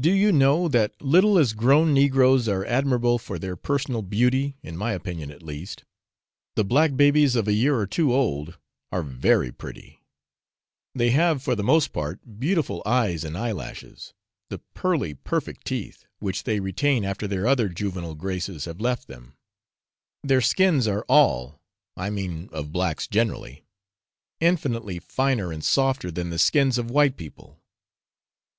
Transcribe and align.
Do 0.00 0.10
you 0.10 0.32
know 0.32 0.68
that 0.68 1.02
little 1.02 1.36
as 1.38 1.52
grown 1.52 1.92
negroes 1.92 2.48
are 2.48 2.64
admirable 2.64 3.18
for 3.18 3.38
their 3.38 3.56
personal 3.56 4.00
beauty 4.00 4.56
(in 4.62 4.74
my 4.74 4.92
opinion, 4.92 5.30
at 5.30 5.42
least), 5.42 5.84
the 6.56 6.64
black 6.64 6.96
babies 6.96 7.36
of 7.36 7.46
a 7.46 7.52
year 7.52 7.76
or 7.78 7.86
two 7.86 8.10
old 8.14 8.56
are 8.90 9.02
very 9.02 9.52
pretty; 9.52 10.02
they 10.94 11.10
have 11.10 11.42
for 11.42 11.54
the 11.54 11.62
most 11.62 11.88
part 11.92 12.40
beautiful 12.40 12.82
eyes 12.86 13.22
and 13.22 13.36
eyelashes, 13.36 14.14
the 14.48 14.60
pearly 14.72 15.12
perfect 15.12 15.66
teeth, 15.66 16.06
which 16.20 16.44
they 16.44 16.58
retain 16.58 17.04
after 17.04 17.28
their 17.28 17.46
other 17.46 17.68
juvenile 17.68 18.14
graces 18.14 18.64
have 18.64 18.80
left 18.80 19.08
them; 19.08 19.34
their 20.22 20.40
skins 20.40 20.88
are 20.88 21.04
all 21.06 21.60
(I 21.98 22.08
mean 22.08 22.48
of 22.50 22.72
blacks 22.72 23.06
generally) 23.06 23.66
infinitely 24.40 25.00
finer 25.00 25.52
and 25.52 25.62
softer 25.62 26.10
than 26.10 26.30
the 26.30 26.38
skins 26.38 26.78
of 26.78 26.90
white 26.90 27.18
people. 27.18 27.60